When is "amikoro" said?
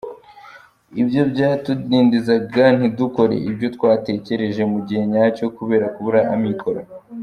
6.35-6.81